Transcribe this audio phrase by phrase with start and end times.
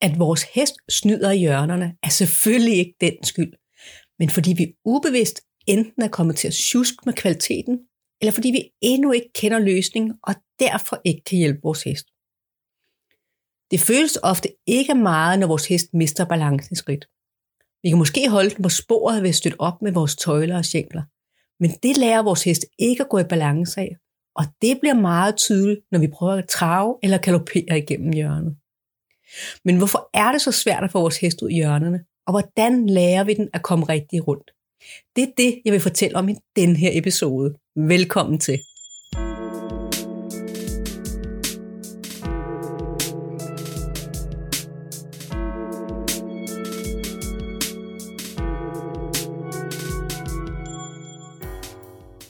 [0.00, 3.52] At vores hest snyder i hjørnerne er selvfølgelig ikke den skyld,
[4.18, 7.78] men fordi vi ubevidst enten er kommet til at sjuske med kvaliteten,
[8.20, 12.06] eller fordi vi endnu ikke kender løsningen og derfor ikke kan hjælpe vores hest.
[13.70, 17.04] Det føles ofte ikke meget, når vores hest mister balancen i skridt.
[17.82, 20.64] Vi kan måske holde den på sporet ved at støtte op med vores tøjler og
[20.64, 21.02] sjængler,
[21.62, 23.96] men det lærer vores hest ikke at gå i balance af,
[24.34, 28.56] og det bliver meget tydeligt, når vi prøver at trave eller galopere igennem hjørnet.
[29.64, 32.86] Men hvorfor er det så svært at få vores hest ud i hjørnerne, og hvordan
[32.86, 34.50] lærer vi den at komme rigtig rundt?
[35.16, 37.54] Det er det, jeg vil fortælle om i den her episode.
[37.76, 38.58] Velkommen til.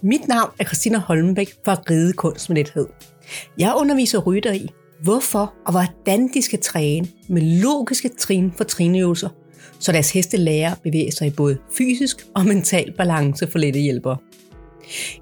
[0.03, 2.87] Mit navn er Christina Holmbæk fra Ridekunst med Lethed.
[3.59, 4.69] Jeg underviser rytter i,
[5.03, 9.29] hvorfor og hvordan de skal træne med logiske trin for trinøvelser,
[9.79, 13.81] så deres heste lærer at bevæge sig i både fysisk og mental balance for lette
[13.81, 14.17] hjælpere.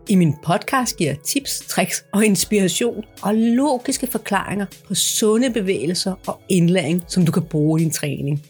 [0.08, 6.14] I min podcast giver jeg tips, tricks og inspiration og logiske forklaringer på sunde bevægelser
[6.26, 8.42] og indlæring, som du kan bruge i din træning.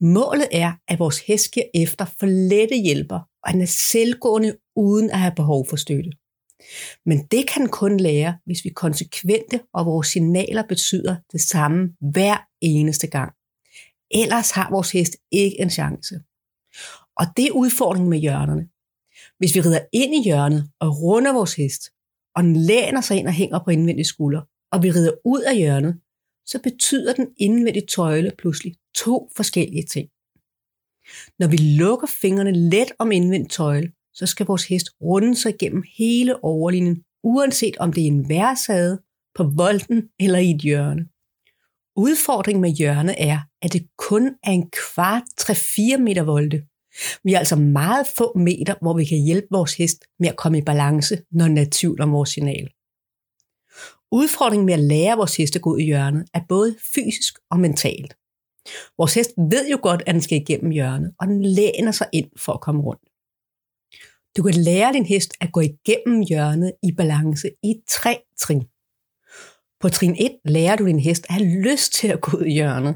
[0.00, 5.10] Målet er, at vores hest giver efter for lette hjælper, og han er selvgående uden
[5.10, 6.10] at have behov for støtte.
[7.06, 12.36] Men det kan kun lære, hvis vi konsekvente og vores signaler betyder det samme hver
[12.60, 13.32] eneste gang.
[14.10, 16.20] Ellers har vores hest ikke en chance.
[17.16, 18.68] Og det er udfordringen med hjørnerne.
[19.38, 21.82] Hvis vi rider ind i hjørnet og runder vores hest,
[22.36, 25.56] og den læner sig ind og hænger på indvendige skulder, og vi rider ud af
[25.56, 26.00] hjørnet,
[26.46, 30.08] så betyder den indvendige tøjle pludselig to forskellige ting.
[31.38, 35.82] Når vi lukker fingrene let om indvendig tøjle, så skal vores hest runde sig igennem
[35.98, 39.02] hele overlinjen, uanset om det er en værsade,
[39.34, 41.06] på volden eller i et hjørne.
[41.96, 46.62] Udfordringen med hjørnet er, at det kun er en kvart 3-4 meter volde.
[47.24, 50.58] Vi har altså meget få meter, hvor vi kan hjælpe vores hest med at komme
[50.58, 52.68] i balance, når den er tvivl om vores signal.
[54.12, 57.60] Udfordringen med at lære vores hest at gå ud i hjørnet er både fysisk og
[57.60, 58.16] mentalt.
[58.98, 62.30] Vores hest ved jo godt, at den skal igennem hjørnet, og den læner sig ind
[62.36, 63.07] for at komme rundt.
[64.38, 68.62] Du kan lære din hest at gå igennem hjørnet i balance i tre trin.
[69.80, 72.52] På trin 1 lærer du din hest at have lyst til at gå ud i
[72.52, 72.94] hjørnet.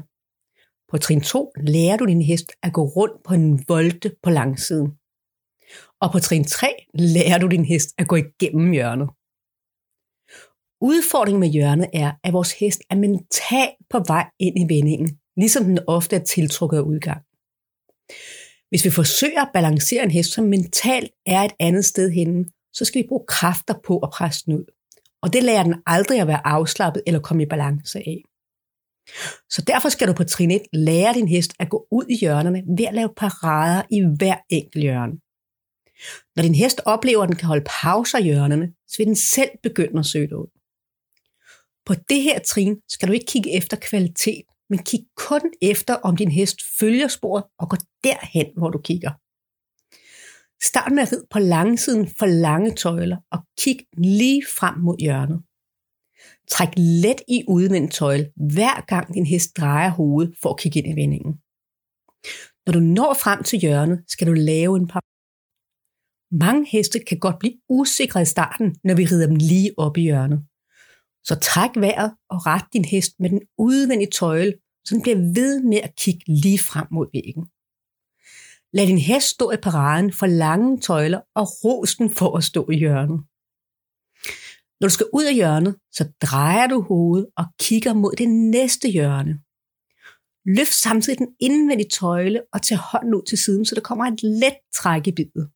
[0.91, 4.89] På trin 2 lærer du din hest at gå rundt på en volte på langsiden.
[6.01, 9.09] Og på trin 3 lærer du din hest at gå igennem hjørnet.
[10.81, 15.63] Udfordringen med hjørnet er, at vores hest er mentalt på vej ind i vendingen, ligesom
[15.63, 17.21] den ofte er tiltrukket af udgang.
[18.73, 22.85] Hvis vi forsøger at balancere en hest, som mentalt er et andet sted henne, så
[22.85, 24.65] skal vi bruge kræfter på at presse den ud.
[25.21, 28.23] Og det lærer den aldrig at være afslappet eller komme i balance af.
[29.49, 32.63] Så derfor skal du på trin 1 lære din hest at gå ud i hjørnerne
[32.77, 35.13] ved at lave parader i hver enkelt hjørne.
[36.35, 39.49] Når din hest oplever, at den kan holde pauser i hjørnerne, så vil den selv
[39.63, 40.59] begynde at søge ud.
[41.85, 46.15] På det her trin skal du ikke kigge efter kvalitet, men kig kun efter, om
[46.15, 49.11] din hest følger sporet og går derhen, hvor du kigger.
[50.69, 55.39] Start med at ride på langsiden for lange tøjler og kig lige frem mod hjørnet.
[56.53, 60.87] Træk let i udvendt tøjle, hver gang din hest drejer hovedet for at kigge ind
[60.87, 61.33] i vendingen.
[62.65, 65.03] Når du når frem til hjørnet, skal du lave en par.
[66.45, 70.01] Mange heste kan godt blive usikre i starten, når vi rider dem lige op i
[70.01, 70.39] hjørnet.
[71.23, 74.53] Så træk vejret og ret din hest med den udvendige tøjle,
[74.85, 77.45] så den bliver ved med at kigge lige frem mod væggen.
[78.73, 82.69] Lad din hest stå i paraden for lange tøjler og ros den for at stå
[82.69, 83.19] i hjørnet.
[84.79, 88.87] Når du skal ud af hjørnet, så drejer du hovedet og kigger mod det næste
[88.89, 89.39] hjørne.
[90.45, 94.23] Løft samtidig den indvendige tøjle og tag hånden ud til siden, så der kommer et
[94.23, 95.49] let træk i bidet.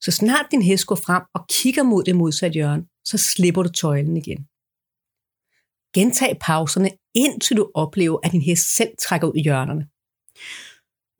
[0.00, 3.68] Så snart din hest går frem og kigger mod det modsatte hjørne, så slipper du
[3.68, 4.48] tøjlen igen.
[5.96, 9.84] Gentag pauserne, indtil du oplever, at din hest selv trækker ud i hjørnerne.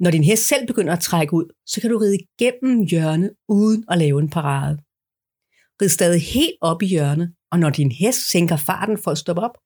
[0.00, 3.84] Når din hest selv begynder at trække ud, så kan du ride igennem hjørnet uden
[3.88, 4.76] at lave en parade.
[5.82, 9.42] Rid stadig helt op i hjørnet, og når din hest sænker farten for at stoppe
[9.42, 9.56] op,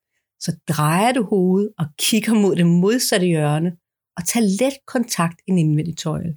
[0.41, 3.77] så drejer du hovedet og kigger mod det modsatte hjørne
[4.17, 6.37] og tager let kontakt ind indvendig tøjle.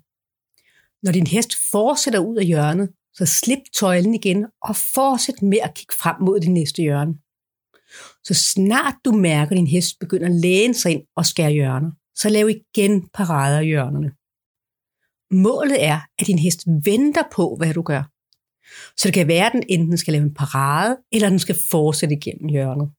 [1.04, 5.74] Når din hest fortsætter ud af hjørnet, så slip tøjlen igen og fortsæt med at
[5.74, 7.14] kigge frem mod det næste hjørne.
[8.24, 11.92] Så snart du mærker, at din hest begynder at læne sig ind og skære hjørner,
[12.16, 14.12] så lav igen parader i hjørnerne.
[15.32, 18.04] Målet er, at din hest venter på, hvad du gør.
[18.98, 22.16] Så det kan være, at den enten skal lave en parade, eller den skal fortsætte
[22.16, 22.92] igennem hjørnet.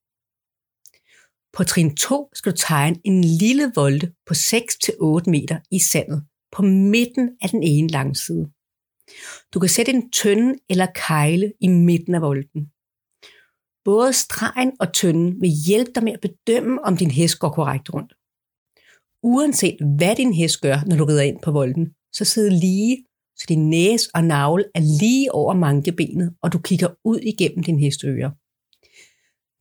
[1.56, 6.62] På trin 2 skal du tegne en lille volte på 6-8 meter i sandet på
[6.62, 8.50] midten af den ene langside.
[9.54, 12.70] Du kan sætte en tønde eller kejle i midten af volden.
[13.84, 17.94] Både stregen og tønden vil hjælpe dig med at bedømme, om din hest går korrekt
[17.94, 18.12] rundt.
[19.22, 23.04] Uanset hvad din hest gør, når du rider ind på volden, så sid lige,
[23.36, 27.78] så din næse og navle er lige over mankebenet, og du kigger ud igennem din
[27.78, 28.32] hestøre.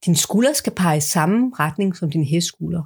[0.05, 2.83] Din skulder skal pege i samme retning som din hestskulder,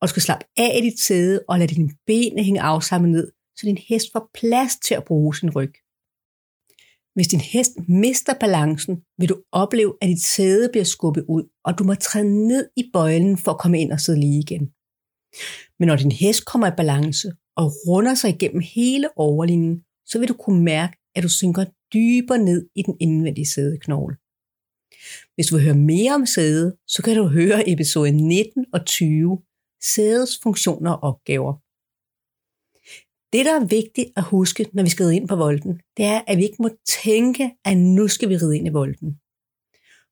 [0.00, 3.32] og du skal slappe af i dit sæde og lade dine ben hænge afsamlet ned,
[3.56, 5.72] så din hest får plads til at bruge sin ryg.
[7.18, 11.78] Hvis din hest mister balancen, vil du opleve, at dit sæde bliver skubbet ud, og
[11.78, 14.64] du må træde ned i bøjlen for at komme ind og sidde lige igen.
[15.78, 20.28] Men når din hest kommer i balance og runder sig igennem hele overlinjen, så vil
[20.28, 24.16] du kunne mærke, at du synker dybere ned i den indvendige sædeknogle.
[25.34, 29.38] Hvis du vil høre mere om sæde, så kan du høre episode 19 og 20,
[29.82, 31.54] sædets funktioner og opgaver.
[33.32, 36.20] Det, der er vigtigt at huske, når vi skal ride ind på volden, det er,
[36.26, 36.70] at vi ikke må
[37.04, 39.10] tænke, at nu skal vi ride ind i volden.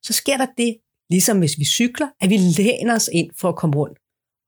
[0.03, 0.77] Så sker der det,
[1.09, 3.99] ligesom hvis vi cykler, at vi læner os ind for at komme rundt.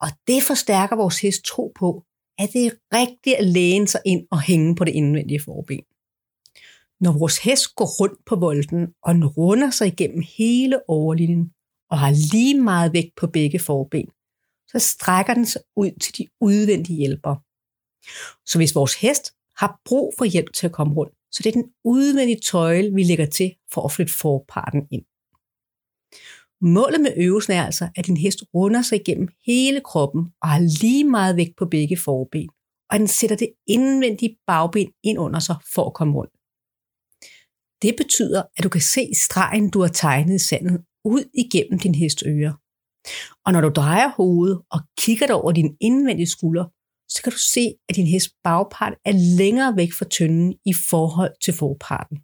[0.02, 2.04] Og det forstærker vores hest tro på,
[2.38, 5.84] at det er rigtigt at læne sig ind og hænge på det indvendige forben.
[7.00, 11.52] Når vores hest går rundt på volden, og den runder sig igennem hele overlinjen,
[11.90, 14.08] og har lige meget vægt på begge forben,
[14.68, 17.40] så strækker den sig ud til de udvendige hjælpere.
[18.46, 21.62] Så hvis vores hest har brug for hjælp til at komme rundt, så det er
[21.62, 25.06] den udvendige tøjle, vi lægger til for at flytte forparten ind.
[26.62, 30.82] Målet med øvelsen er altså, at din hest runder sig igennem hele kroppen og har
[30.82, 32.50] lige meget vægt på begge forben,
[32.90, 36.34] og den sætter det indvendige bagben ind under sig for at komme rundt.
[37.82, 41.96] Det betyder, at du kan se stregen, du har tegnet i sandet, ud igennem din
[41.96, 42.58] hest øre.
[43.46, 46.66] Og når du drejer hovedet og kigger over din indvendige skulder,
[47.10, 51.34] så kan du se, at din hest bagpart er længere væk fra tynden i forhold
[51.44, 52.18] til forparten.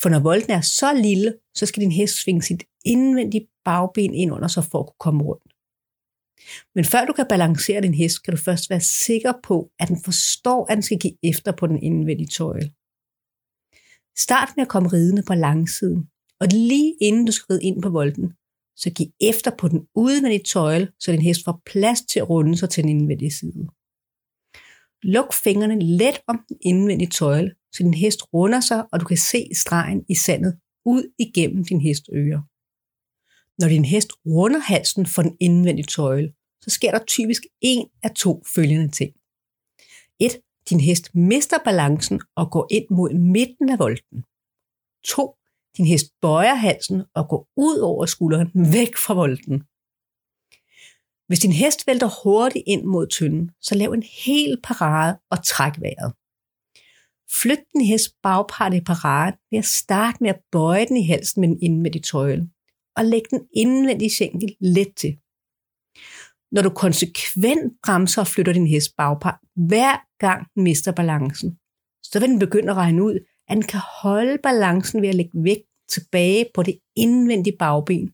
[0.00, 4.32] For når volden er så lille, så skal din hest svinge sit indvendige bagben ind
[4.32, 5.52] under sig for at kunne komme rundt.
[6.74, 10.00] Men før du kan balancere din hest, skal du først være sikker på, at den
[10.04, 12.72] forstår, at den skal give efter på den indvendige tøjle.
[14.18, 16.10] Start med at komme ridende på langsiden,
[16.40, 18.32] og lige inden du skal ride ind på volden,
[18.78, 22.56] så giv efter på den udvendige tøjle, så din hest får plads til at runde
[22.56, 23.68] sig til den indvendige side.
[25.02, 29.16] Luk fingrene let om den indvendige tøjle, så din hest runder sig, og du kan
[29.16, 32.44] se stregen i sandet ud igennem din hest øre.
[33.58, 36.32] Når din hest runder halsen for den indvendige tøjle,
[36.62, 39.12] så sker der typisk en af to følgende ting.
[40.20, 40.32] 1.
[40.70, 44.24] Din hest mister balancen og går ind mod midten af volden.
[45.04, 45.37] 2.
[45.78, 49.62] Din hest bøjer halsen og går ud over skulderen væk fra volden.
[51.28, 55.72] Hvis din hest vælter hurtigt ind mod tynden, så lav en hel parade og træk
[55.80, 56.12] vejret.
[57.42, 61.40] Flyt din hest bagpart i parade ved at starte med at bøje den i halsen
[61.40, 62.48] med den indvendige tøjle,
[62.96, 65.18] og læg den indvendige skænkel let til.
[66.52, 71.58] Når du konsekvent bremser og flytter din hest bagpart, hver gang den mister balancen,
[72.02, 75.44] så vil den begynde at regne ud, at den kan holde balancen ved at lægge
[75.44, 78.10] vægt tilbage på det indvendige bagben,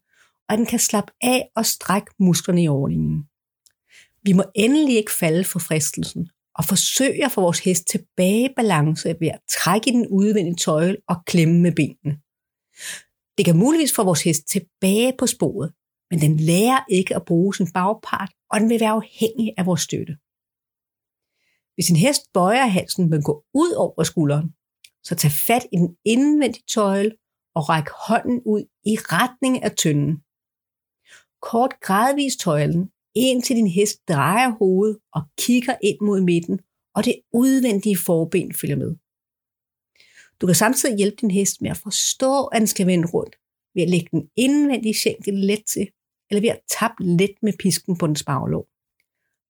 [0.49, 3.25] og den kan slappe af og strække musklerne i ordningen.
[4.23, 8.55] Vi må endelig ikke falde for fristelsen og forsøge at få vores hest tilbage i
[8.57, 12.19] balance ved at trække i den udvendige tøjle og klemme med benene.
[13.39, 15.73] Det kan muligvis få vores hest tilbage på sporet,
[16.11, 19.81] men den lærer ikke at bruge sin bagpart, og den vil være afhængig af vores
[19.81, 20.17] støtte.
[21.75, 24.49] Hvis en hest bøjer halsen, men går ud over skulderen,
[25.03, 27.11] så tag fat i den indvendige tøjle
[27.55, 30.23] og række hånden ud i retning af tynden.
[31.43, 36.61] Kort gradvist tøjlen, indtil din hest drejer hovedet og kigger ind mod midten,
[36.95, 38.97] og det udvendige forben følger med.
[40.41, 43.37] Du kan samtidig hjælpe din hest med at forstå, at den skal vende rundt,
[43.75, 45.89] ved at lægge den indvendige skænkel let til,
[46.31, 48.67] eller ved at tappe let med pisken på den baglov.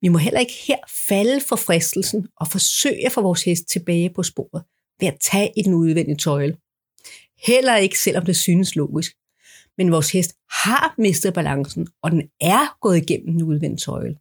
[0.00, 4.10] Vi må heller ikke her falde for fristelsen og forsøge at få vores hest tilbage
[4.10, 4.64] på sporet
[5.00, 6.56] ved at tage i den udvendige tøjle.
[7.46, 9.12] Heller ikke selvom det synes logisk.
[9.78, 14.16] Men vores hest har mistet balancen, og den er gået igennem den udvendte tøjle.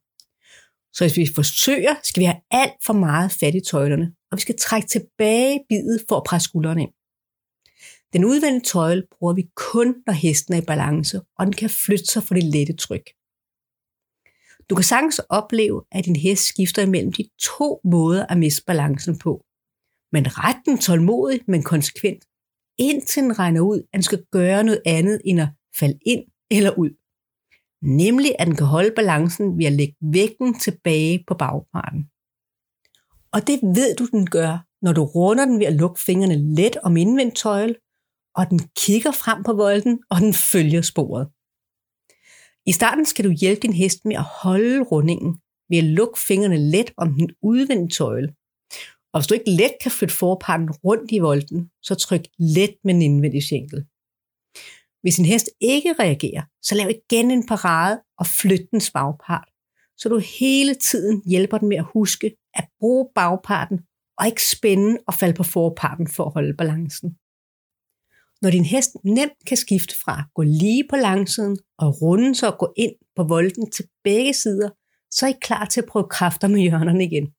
[0.93, 4.41] Så hvis vi forsøger, skal vi have alt for meget fat i tøjlerne, og vi
[4.41, 6.91] skal trække tilbage bidet for at presse skuldrene ind.
[8.13, 12.05] Den udvendte tøjle bruger vi kun, når hesten er i balance, og den kan flytte
[12.05, 13.09] sig for det lette tryk.
[14.69, 19.17] Du kan sagtens opleve, at din hest skifter imellem de to måder at miste balancen
[19.17, 19.45] på.
[20.11, 22.23] Men retten tålmodig, men konsekvent,
[22.77, 25.49] indtil den regner ud, at den skal gøre noget andet end at
[25.79, 26.89] falde ind eller ud.
[27.81, 32.01] nemlig at den kan holde balancen ved at lægge vægten tilbage på bagparten.
[33.33, 36.77] Og det ved du, den gør, når du runder den ved at lukke fingrene let
[36.77, 37.75] om indvendt tøjle,
[38.35, 41.25] og den kigger frem på volden, og den følger sporet.
[42.65, 45.31] I starten skal du hjælpe din hest med at holde rundingen
[45.69, 48.33] ved at lukke fingrene let om den udvendte tøjle.
[49.13, 52.93] Og hvis du ikke let kan flytte forparten rundt i volden, så tryk let med
[52.93, 53.85] den indvendige skænkel.
[55.01, 59.49] Hvis en hest ikke reagerer, så lav igen en parade og flyt dens bagpart,
[59.97, 63.79] så du hele tiden hjælper den med at huske at bruge bagparten
[64.17, 67.09] og ikke spænde og falde på forparten for at holde balancen.
[68.41, 72.51] Når din hest nemt kan skifte fra at gå lige på langsiden og runde sig
[72.53, 74.69] og gå ind på volden til begge sider,
[75.11, 77.33] så er I klar til at prøve kræfter med hjørnerne igen.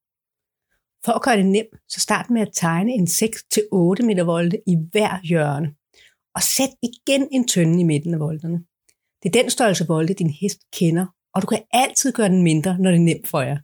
[1.04, 4.76] For at gøre det nemt, så start med at tegne en 6-8 meter volte i
[4.92, 5.74] hver hjørne.
[6.34, 8.58] Og sæt igen en tønde i midten af volterne.
[9.22, 12.78] Det er den størrelse volte, din hest kender, og du kan altid gøre den mindre,
[12.78, 13.58] når det er nemt for jer.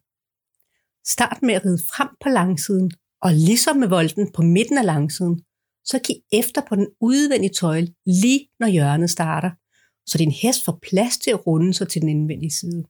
[1.06, 2.90] Start med at ride frem på langsiden,
[3.22, 5.44] og ligesom med volden på midten af langsiden,
[5.84, 9.50] så giv efter på den udvendige tøjle lige når hjørnet starter,
[10.06, 12.84] så din hest får plads til at runde sig til den indvendige side.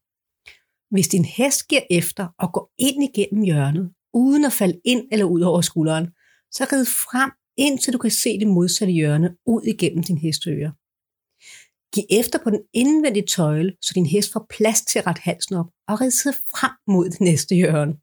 [0.91, 5.25] Hvis din hest giver efter og går ind igennem hjørnet, uden at falde ind eller
[5.25, 6.07] ud over skulderen,
[6.53, 10.73] så rid frem, indtil du kan se det modsatte hjørne ud igennem din hesteøre.
[11.95, 15.55] Giv efter på den indvendige tøjle, så din hest får plads til at rette halsen
[15.55, 17.95] op og rid sig frem mod det næste hjørne.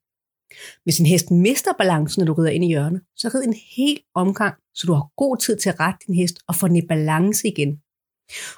[0.83, 3.99] Hvis din hest mister balancen, når du rider ind i hjørnet, så rid en hel
[4.15, 6.87] omgang, så du har god tid til at rette din hest og få den i
[6.87, 7.81] balance igen.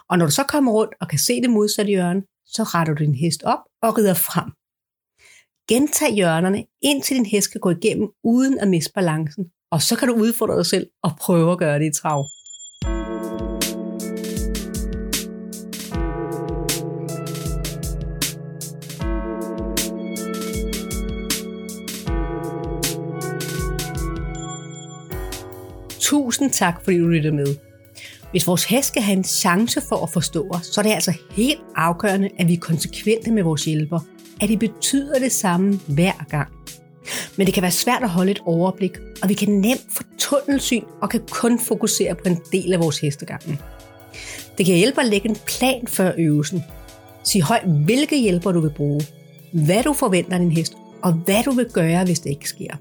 [0.09, 3.03] Og når du så kommer rundt og kan se det modsatte hjørne, så retter du
[3.03, 4.49] din hest op og rider frem.
[5.69, 10.07] Gentag hjørnerne, indtil din hest kan gå igennem uden at miste balancen, og så kan
[10.07, 12.25] du udfordre dig selv og prøve at gøre det i trav.
[25.99, 27.55] Tusind tak, fordi du lyttede med.
[28.31, 31.13] Hvis vores hest skal have en chance for at forstå os, så er det altså
[31.31, 33.99] helt afgørende, at vi er konsekvente med vores hjælper.
[34.41, 36.47] At de betyder det samme hver gang.
[37.37, 40.83] Men det kan være svært at holde et overblik, og vi kan nemt få tunnelsyn
[41.01, 43.59] og kan kun fokusere på en del af vores hestegangen.
[44.57, 46.63] Det kan hjælpe at lægge en plan før øvelsen.
[47.23, 49.01] Sig højt, hvilke hjælper du vil bruge,
[49.51, 52.75] hvad du forventer af din hest, og hvad du vil gøre, hvis det ikke sker.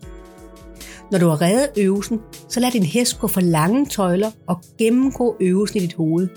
[1.11, 5.37] Når du har reddet øvelsen, så lad din hest gå for lange tøjler og gennemgå
[5.41, 6.29] øvelsen i dit hoved.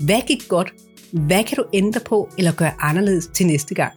[0.00, 0.74] Hvad gik godt?
[1.12, 3.92] Hvad kan du ændre på eller gøre anderledes til næste gang?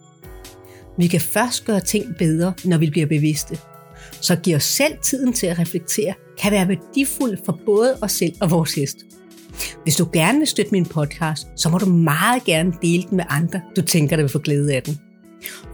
[1.00, 3.58] Vi kan først gøre ting bedre, når vi bliver bevidste.
[4.22, 8.34] Så giv os selv tiden til at reflektere, kan være værdifuld for både os selv
[8.41, 8.98] og vores hest.
[9.84, 13.25] Hvis du gerne vil støtte min podcast, så må du meget gerne dele den med
[13.29, 15.00] andre, du tænker, der vil få glæde af den.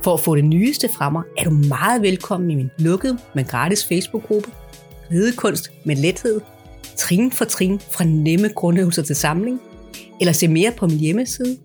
[0.03, 3.45] For at få det nyeste fra mig, er du meget velkommen i min lukkede, men
[3.45, 4.51] gratis Facebook-gruppe,
[5.11, 6.41] Ridekunst med lethed,
[6.97, 9.59] trin for trin fra nemme grundøvelser til samling,
[10.19, 11.57] eller se mere på min hjemmeside,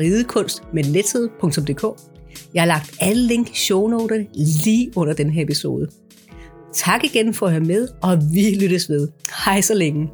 [0.00, 2.17] ridekunstmedlethed.dk.
[2.54, 4.26] Jeg har lagt alle link i shownoterne
[4.64, 5.88] lige under den her episode.
[6.74, 9.08] Tak igen for at høre med, og vi lyttes ved.
[9.44, 10.08] Hej så længe.